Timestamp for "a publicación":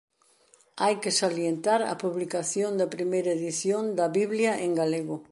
1.93-2.71